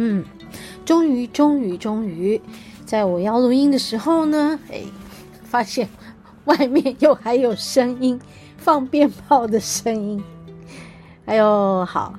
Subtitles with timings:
[0.00, 0.24] 嗯，
[0.84, 2.40] 终于，终于，终于，
[2.86, 4.82] 在我要录音的时候呢，哎，
[5.42, 5.88] 发现
[6.44, 8.20] 外面又还有声音，
[8.56, 10.22] 放鞭炮的声音。
[11.24, 12.14] 哎呦，好，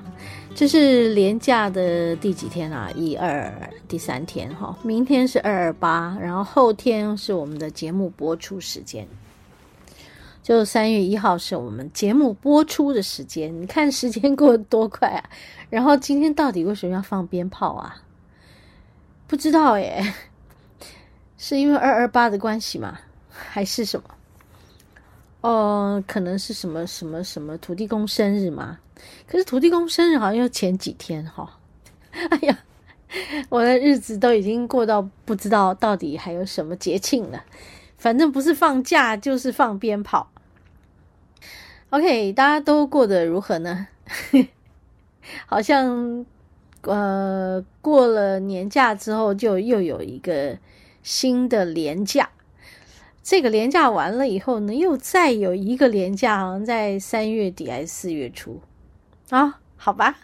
[0.53, 2.91] 这是连假的第几天啊？
[2.93, 3.49] 一二
[3.87, 9.07] 第三天哈，明天是二二八，然后后天是我们的节目播出时间，
[10.49, 13.61] 就三月一号是我们节目播出的时间。
[13.61, 15.23] 你看时间过得多快啊！
[15.69, 18.01] 然后今天到底为什么要放鞭炮啊？
[19.27, 20.11] 不知道耶，
[21.37, 22.97] 是因为二二八的关系吗？
[23.29, 24.09] 还是什么？
[25.41, 28.79] 哦，可能是什么什么什么土地公生日吗？
[29.27, 31.49] 可是土地公生日好像又前几天哈、哦。
[32.31, 32.59] 哎呀，
[33.49, 37.45] 我的日子都已经过到不知道到底还有什么节庆了。
[37.99, 40.31] 反正不是放假就是放鞭炮。
[41.91, 43.87] OK，大家都过得如何呢？
[45.47, 46.23] 好像，
[46.81, 50.59] 呃，过了年假之后，就又有一个
[51.01, 52.29] 新的年假。
[53.23, 58.61] 这个年假完了以后呢，又再有一个年假，好像在三月底还是四月初
[59.31, 60.19] 啊、好吧，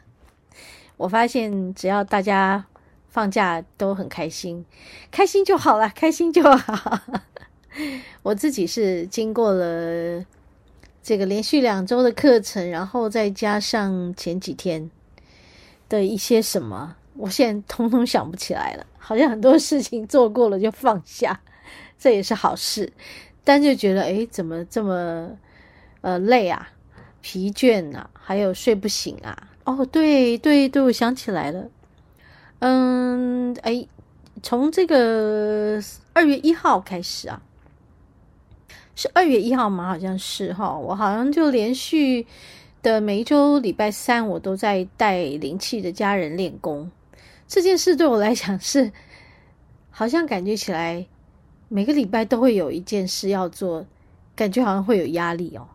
[0.98, 2.66] 我发现只要大家
[3.10, 4.64] 放假都很开心，
[5.10, 7.00] 开心就好了，开心就好。
[8.22, 10.24] 我自己是经过了。
[11.06, 14.90] 这个连续两周的课程，然后再加上前几天
[15.88, 18.84] 的一些什么，我现在通通想不起来了。
[18.98, 21.40] 好像很多事情做过了就放下，
[22.00, 22.92] 这也是好事。
[23.44, 25.30] 但就觉得，哎，怎么这么
[26.02, 26.68] 呃累啊、
[27.22, 29.48] 疲倦啊，还有睡不醒啊？
[29.66, 31.70] 哦，对对对，我想起来了。
[32.62, 33.88] 嗯，哎，
[34.42, 35.80] 从这个
[36.14, 37.40] 二月一号开始啊。
[38.96, 39.90] 是二月一号吗？
[39.90, 42.26] 好像是哈，我好像就连续
[42.82, 46.90] 的每一周礼拜三，我都在带灵气的家人练功。
[47.46, 48.92] 这件事对我来讲是，
[49.92, 51.06] 好像感觉起来
[51.68, 53.86] 每个礼拜都会有一件事要做，
[54.34, 55.68] 感觉好像会有压力哦，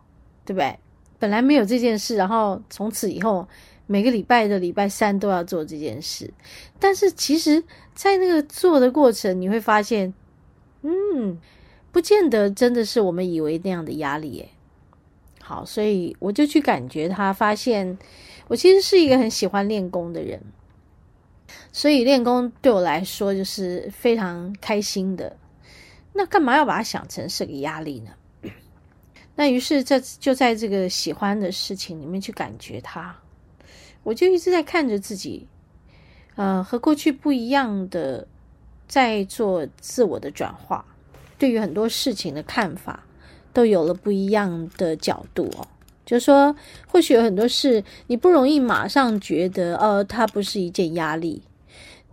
[0.43, 0.77] 对不对？
[1.19, 3.47] 本来没有这件事，然后从此以后
[3.85, 6.33] 每个礼拜的礼拜三都要做这件事，
[6.79, 10.11] 但是其实，在那个做的过程，你会发现，
[10.81, 11.37] 嗯。
[11.91, 14.49] 不见得真的是我们以为那样的压力耶。
[15.41, 17.97] 好，所以我就去感觉他，发现
[18.47, 20.41] 我其实是一个很喜欢练功的人，
[21.73, 25.35] 所以练功对我来说就是非常开心的。
[26.13, 28.11] 那干嘛要把它想成是个压力呢？
[29.35, 33.13] 那于是在就在这个喜欢的事情里面去感觉它，
[34.03, 35.47] 我就一直在看着自己，
[36.35, 38.27] 呃，和过去不一样的，
[38.87, 40.85] 在做自我的转化。
[41.41, 43.03] 对于很多事情的看法，
[43.51, 45.67] 都有了不一样的角度哦。
[46.05, 46.55] 就是说，
[46.87, 51.41] 或许有很多事，你不容易马上觉得，呃，它不是一件压力。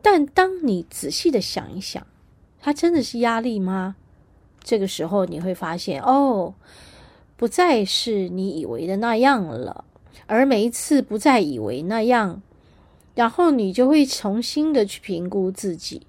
[0.00, 2.06] 但当你仔细的想一想，
[2.58, 3.96] 它真的是压力吗？
[4.64, 6.54] 这个时候你会发现，哦，
[7.36, 9.84] 不再是你以为的那样了。
[10.24, 12.40] 而每一次不再以为那样，
[13.14, 16.06] 然后你就会重新的去评估自己，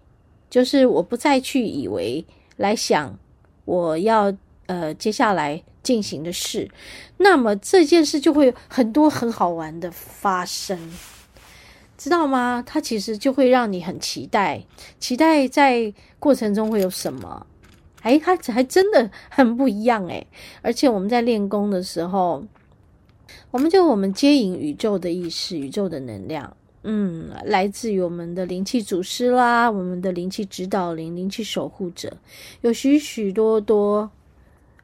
[0.50, 2.26] 就是我不再去以为。
[2.60, 3.18] 来想
[3.64, 4.34] 我要
[4.66, 6.70] 呃接下来进行的事，
[7.18, 10.78] 那么这件事就会很多很好玩的发生，
[11.98, 12.62] 知道吗？
[12.66, 14.66] 它其实就会让你很期待，
[15.00, 17.48] 期待在过程中会有什么？
[18.02, 20.28] 哎，它还真的很不一样诶。
[20.62, 22.44] 而且我们在练功的时候，
[23.52, 26.58] 我们就我们接引宇宙的意识、宇宙的能量。
[26.84, 32.18] 嗯，来自于我们的灵气祖师啦，我们的灵气指导灵、灵气守护者，
[32.62, 34.10] 有许许多多，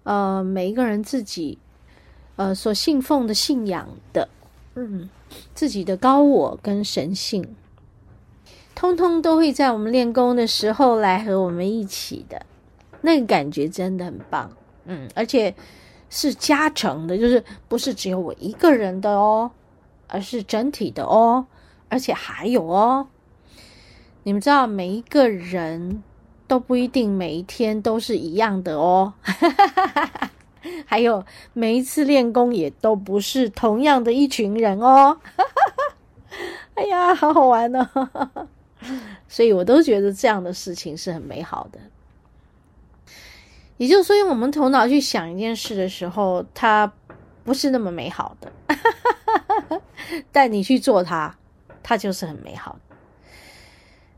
[0.04, 1.58] 呃，每一个人自己，
[2.36, 4.28] 呃，所信奉的信仰的，
[4.76, 5.10] 嗯，
[5.54, 7.56] 自己的高我跟神性。
[8.76, 12.46] 通通都会在我们练功的时候来和我们一起的，
[13.02, 14.52] 那个感觉真的很棒。
[14.84, 15.56] 嗯，而且
[16.10, 19.50] 是加成的，就是不是只有我一个人的哦，
[20.08, 21.46] 而是整体的哦，
[21.90, 23.08] 而且还有哦，
[24.24, 26.04] 你们知道每一个人
[26.48, 29.14] 都不一定每一天都是一样的哦，
[30.86, 35.20] 还有每一次练功也都不是同样的一群人哦，
[36.76, 38.48] 哎呀，好好玩哦，
[39.28, 41.80] 所以我都觉得这样的事情是很美好的。
[43.78, 46.92] 也就是说，用我们头脑去想一件事的时候，它
[47.44, 48.52] 不是那么美好的，
[50.32, 51.38] 但你去做它，
[51.88, 52.96] 它就是很美好的。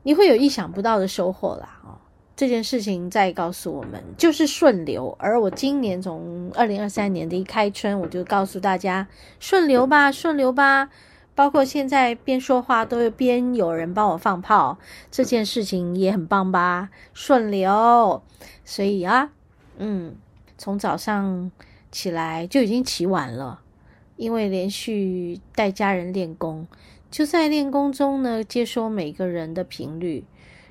[0.04, 1.82] 你会有意想不到的收获啦！
[1.84, 2.00] 哦，
[2.34, 5.14] 这件事情再告诉我们，就是顺流。
[5.20, 10.90] 而我今年从二零二三年的一开春，我就告诉大家，顺流吧，顺流吧。
[11.36, 14.78] 包括现在边说话都有边有人帮我放炮，
[15.12, 16.90] 这件事情也很棒吧？
[17.14, 18.24] 顺流，
[18.64, 19.32] 所以啊。
[19.78, 20.16] 嗯，
[20.58, 21.52] 从早上
[21.92, 23.60] 起来就已经起晚了，
[24.16, 26.66] 因为连续带家人练功，
[27.10, 30.26] 就在练功中呢，接收每个人的频率，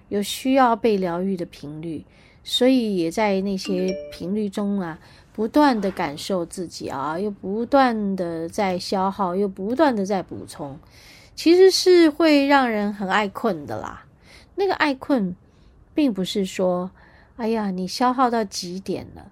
[0.09, 2.05] 有需要被疗愈的频率，
[2.44, 4.99] 所以也在那些频率中啊，
[5.33, 10.79] 不断的感受自己啊，又不断的在消耗，又不断的在补充，
[11.35, 14.06] 其实是会让人很爱困的啦。
[14.56, 15.35] 那个爱困，
[15.94, 16.91] 并不是说。
[17.37, 19.31] 哎呀，你消耗到极点了，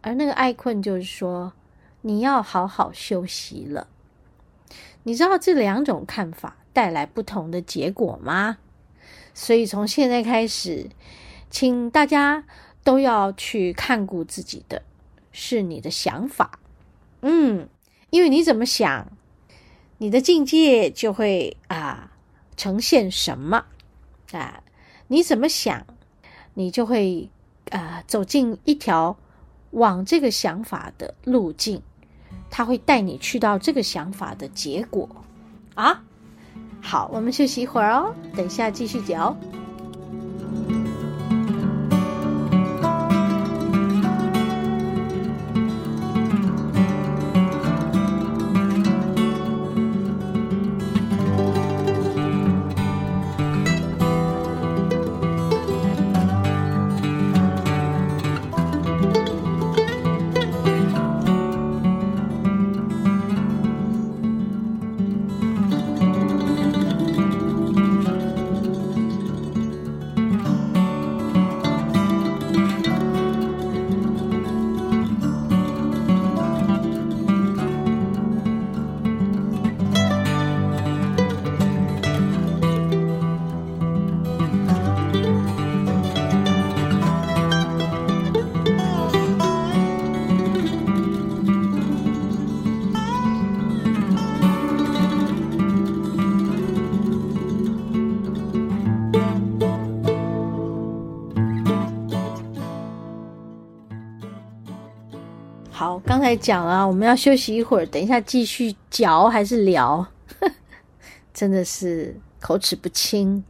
[0.00, 1.52] 而那个爱困就是说，
[2.00, 3.88] 你要好好休息了。
[5.04, 8.58] 你知道这两种看法带来不同的结果吗？
[9.34, 10.90] 所以从现在开始，
[11.50, 12.44] 请大家
[12.84, 14.82] 都要去看顾自己的，
[15.30, 16.58] 是你的想法。
[17.20, 17.68] 嗯，
[18.10, 19.12] 因为你怎么想，
[19.98, 22.12] 你的境界就会啊
[22.56, 23.64] 呈现什么
[24.32, 24.62] 啊？
[25.08, 25.86] 你怎么想，
[26.54, 27.28] 你就会。
[27.70, 29.16] 啊、走进一条
[29.70, 31.80] 往这个想法的路径，
[32.50, 35.08] 他会带你去到这个想法的结果
[35.74, 36.02] 啊。
[36.80, 39.36] 好，我们休息一会儿哦，等一下继续讲。
[106.04, 110.06] 刚才讲了，我们要休息一会儿，等一下继续嚼还是聊？
[111.32, 113.42] 真的是口齿不清。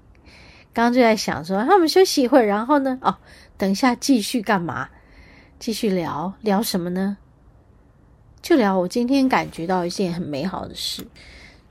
[0.72, 2.98] 刚刚就在想说，那我们休息一会儿，然后呢？
[3.02, 3.16] 哦，
[3.58, 4.88] 等一下继续干嘛？
[5.58, 7.16] 继续聊聊什么呢？
[8.40, 11.06] 就聊我今天感觉到一件很美好的事，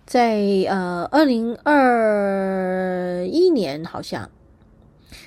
[0.05, 4.29] 在呃二零二一年，好像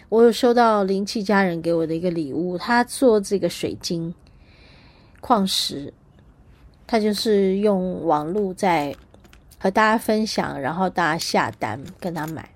[0.09, 4.15] 我有收到灵气家人给我的一个礼物，他做这个水晶。
[5.27, 5.91] 矿石，
[6.87, 8.95] 他就是用网络在
[9.59, 12.47] 和大家分享，然后大家下单跟他买。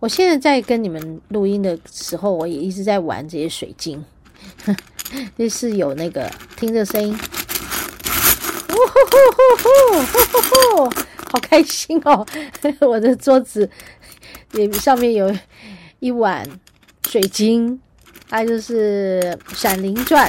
[0.00, 4.04] 我现在在跟你们录音的时候，我也一直在玩这些水晶，
[5.38, 9.16] 就是有那个听着声音，呜呼呼
[9.62, 10.90] 呼呼呼呼，
[11.30, 12.26] 好开心哦！
[12.82, 13.70] 我的桌子
[14.54, 15.32] 也上面有
[16.00, 16.44] 一碗
[17.06, 17.80] 水晶，
[18.28, 20.28] 它就是闪灵钻。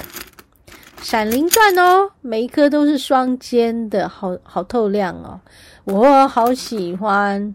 [1.04, 5.40] 闪灵钻哦，每一颗都是双尖的，好好透亮哦，
[5.84, 7.54] 我好喜欢。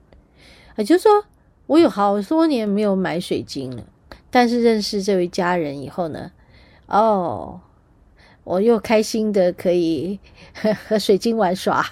[0.76, 1.24] 也就是说，
[1.66, 3.82] 我有好多年没有买水晶了，
[4.30, 6.30] 但是认识这位家人以后呢，
[6.86, 7.58] 哦，
[8.44, 10.20] 我又开心的可以
[10.54, 11.84] 和 和水晶玩耍，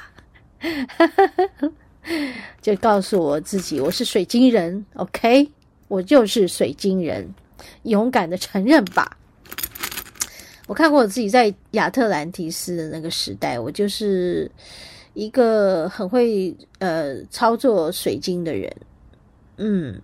[2.61, 5.51] 就告诉我自己，我是水晶人，OK，
[5.89, 7.35] 我就是水晶人，
[7.85, 9.17] 勇敢的承认吧。
[10.67, 14.51] 我看过我自己在亚特兰提斯的那个时代，我就是
[15.15, 18.77] 一个很会呃操作水晶的人，
[19.59, 20.01] 嗯，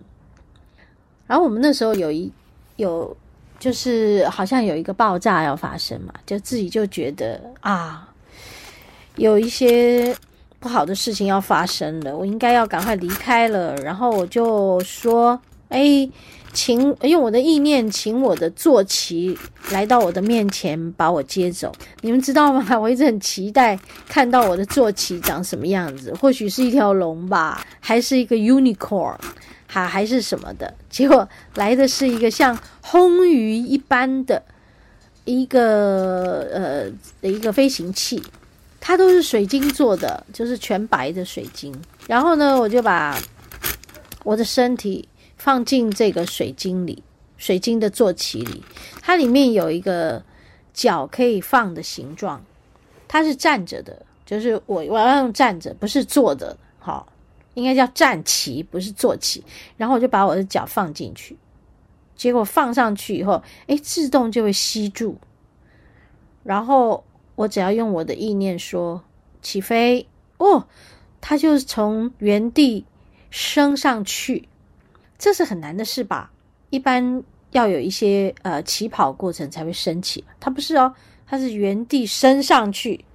[1.27, 2.31] 然后我们那时候有一
[2.77, 3.15] 有，
[3.59, 8.07] 就是好像有一个爆炸要发生嘛，就自己就觉得啊，
[9.17, 10.15] 有一些
[10.61, 13.75] 不好的事情要发生了，我应该要赶快离开了。
[13.77, 16.09] 然后我就说，哎。
[16.53, 19.35] 请用我的意念，请我的坐骑
[19.71, 21.73] 来到我的面前，把我接走。
[22.01, 22.63] 你们知道吗？
[22.77, 29.17] 我一直很期待看到我的坐骑长什么样子，或许是一条龙吧，还是一个 unicorn，
[29.65, 30.71] 还还是什么的。
[30.91, 34.41] 结果来的是一个像红鱼一般的
[35.25, 38.21] 一个呃的一个飞行器，
[38.79, 41.73] 它都是水晶做的，就是全白的水晶。
[42.05, 43.17] 然后呢，我就把
[44.23, 45.09] 我的身体。
[45.43, 47.03] 放进这个水晶里，
[47.35, 48.63] 水晶的坐骑里，
[49.01, 50.23] 它里面有一个
[50.73, 52.41] 脚可以放的形状，
[53.09, 57.05] 它是站着的，就是我我要用站着，不是坐的，好，
[57.55, 59.43] 应该叫站骑，不是坐骑。
[59.75, 61.35] 然后我就把我的脚放进去，
[62.15, 65.17] 结果放上去以后，诶，自动就会吸住。
[66.43, 67.03] 然后
[67.35, 69.03] 我只要用我的意念说
[69.41, 70.07] 起飞，
[70.37, 70.65] 哦，
[71.19, 72.85] 它就从原地
[73.29, 74.47] 升上去。
[75.17, 76.31] 这是很难的事吧？
[76.69, 80.93] 一般要有一些呃起跑过程才会升起，它不是哦，
[81.25, 83.05] 它是原地升上去。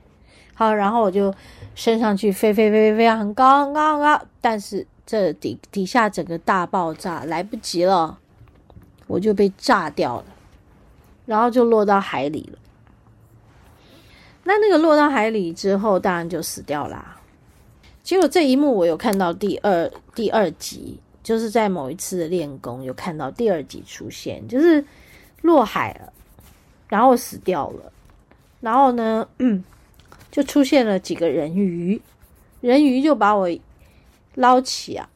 [0.54, 1.34] 好，然后我就
[1.74, 4.26] 升上去，飞飞飞飞飞，很高很高很高。
[4.40, 8.18] 但是这底底下整个大爆炸来不及了，
[9.06, 10.24] 我就被炸掉了，
[11.26, 12.58] 然后就落到海里了。
[14.44, 17.20] 那那个落到海里之后，当然就死掉啦。
[18.02, 21.00] 结果这一幕我有看到第二第二集。
[21.28, 24.82] 就是在某一次的练功，有看到第二集出现，就是
[25.42, 26.10] 落海了，
[26.88, 27.92] 然后死掉了，
[28.62, 29.62] 然后呢，嗯，
[30.30, 32.00] 就出现了几个人鱼，
[32.62, 33.46] 人鱼就把我
[34.36, 35.06] 捞起啊，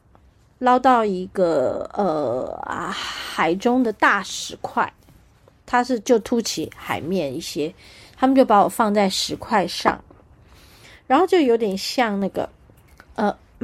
[0.59, 4.93] 捞到一个呃啊海中的大石块，
[5.65, 7.73] 它是就凸起海面一些，
[8.15, 9.99] 他们就把我放在石块上，
[11.07, 12.47] 然后就有点像那个。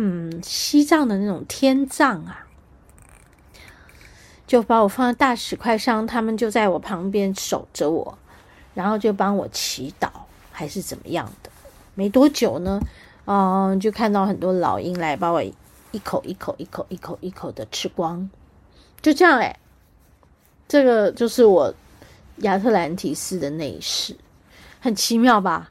[0.02, 2.48] 嗯，西藏的那种天葬啊，
[4.48, 8.18] 就把我放在大石块上，他们就在我旁边守着我，
[8.74, 10.08] 然后就帮我祈祷，
[10.54, 11.50] 还是怎么样的？
[11.96, 12.80] 没多久呢，
[13.26, 18.30] 嗯，就看到很多老鹰来把我一口一口一口一口一口的吃光，
[19.02, 19.60] 就这样哎，
[20.70, 21.74] 这个就是我
[22.38, 24.16] 亚特兰提斯的那一世，
[24.80, 25.70] 很奇妙吧？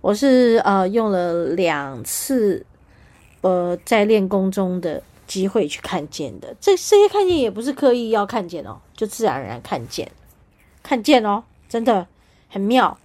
[0.00, 2.64] 我是呃用了两次。
[3.42, 10.10] 呃，在练功中的机会去看见的，这这些看见也不是刻意要看见哦，就自然而然看见，
[10.82, 12.06] 看见哦，真的
[12.48, 12.98] 很妙。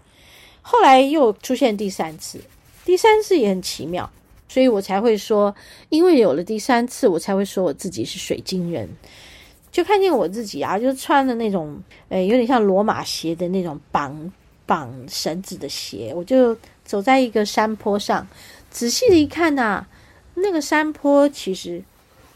[0.61, 2.39] 后来又出现第三次，
[2.85, 4.09] 第三次也很奇妙，
[4.47, 5.53] 所以我才会说，
[5.89, 8.87] 因为有了第三次，我才会说我自己是水晶人，
[9.71, 14.31] 就看见我自己啊，就穿的那种，呃，有点像罗马鞋的那种绑
[14.67, 18.27] 绑绳子的鞋，我就走在一个山坡上，
[18.69, 19.85] 仔细的一看呐、
[20.35, 21.83] 那个山坡其实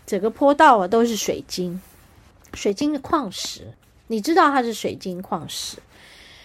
[0.05, 1.81] 整个坡道啊都是水晶，
[2.53, 3.73] 水晶的矿石，
[4.07, 5.77] 你知道它是水晶矿石。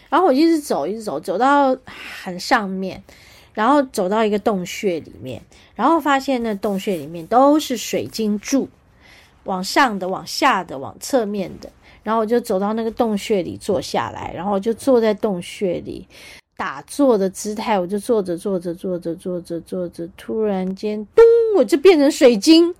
[0.08, 1.76] 然后我一直走，一直走，走到
[2.22, 3.02] 很上面，
[3.54, 5.42] 然后走到一个洞穴里面，
[5.74, 8.68] 然后发现那洞穴里面都是水晶柱，
[9.44, 11.70] 往上的、往下的、往侧面的。
[12.02, 16.08] 然后我就走到那个洞穴里坐下来，然后我就坐在洞穴里。
[16.60, 21.24] 打坐的姿态，我就坐着坐着坐着坐着坐着，突然间，咚，
[21.56, 22.74] 我就变成水晶。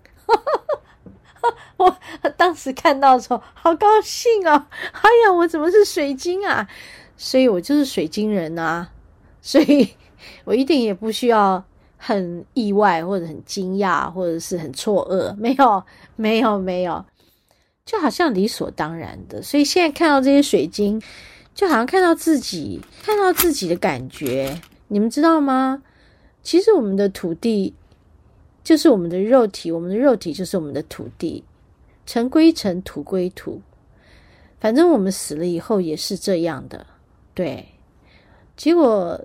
[1.79, 1.97] 我
[2.37, 4.69] 当时看到的时候，好高兴啊！
[4.93, 6.69] 哎呀，我怎么是水晶啊？
[7.17, 8.91] 所以我就是水晶人啊！
[9.41, 9.89] 所以
[10.45, 11.65] 我一定也不需要
[11.97, 15.35] 很意外，或者很惊讶，或者是很错愕。
[15.37, 15.83] 没有，
[16.17, 17.03] 没有，没有，
[17.87, 19.41] 就好像理所当然的。
[19.41, 21.01] 所以现在看到这些水晶。
[21.61, 25.83] 就好像看到自己，看到自己的感觉，你们知道吗？
[26.43, 27.75] 其实我们的土地
[28.65, 31.45] 就是我们的肉体，我们的肉体就是我们的土地，
[32.07, 33.61] 尘归尘，土归土。
[34.59, 36.87] 反正我们死了以后也是这样的，
[37.35, 37.67] 对。
[38.57, 39.23] 结果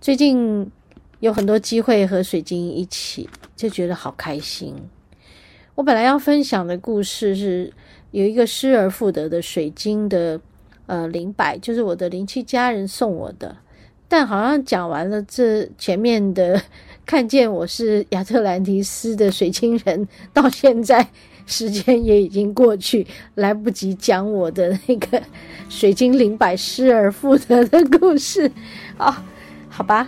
[0.00, 0.70] 最近
[1.18, 4.76] 有很多机会和水晶一起，就觉得好开心。
[5.74, 7.72] 我本来要分享的故事是
[8.12, 10.40] 有一个失而复得的水晶的。
[10.86, 13.56] 呃，灵摆就是我的灵气家人送我的，
[14.08, 16.60] 但好像讲完了这前面的，
[17.06, 21.06] 看见我是亚特兰提斯的水晶人，到现在
[21.46, 25.22] 时间也已经过去，来不及讲我的那个
[25.68, 28.46] 水晶灵摆失而复得的故事
[28.98, 29.14] 啊、哦，
[29.68, 30.06] 好吧，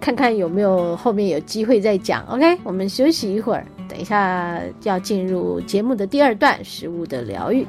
[0.00, 2.24] 看看有没有后面有机会再讲。
[2.26, 7.66] OK，我们休息一会儿，等一下要进入节目的第二段，食物的疗愈。